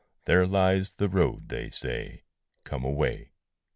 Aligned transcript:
There 0.25 0.47
lies 0.47 0.93
the 0.93 1.07
road, 1.07 1.49
they 1.49 1.69
say 1.69 2.23
Come, 2.63 2.83
away! 2.83 3.33